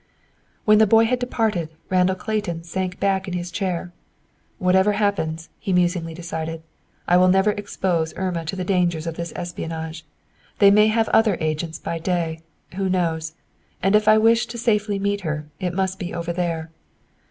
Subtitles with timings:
[0.65, 3.93] When the boy had departed, Randall Clayton sank back in his chair.
[4.57, 6.63] "Whatever happens," he musingly decided,
[7.07, 10.03] "I will never expose Irma to the dangers of this espionage.
[10.57, 12.39] They may have other agents by day,
[12.73, 13.35] who knows!
[13.83, 16.71] And, if I wish to safely meet her, it must be over there."